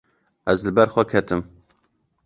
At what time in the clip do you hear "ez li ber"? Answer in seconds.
0.51-0.89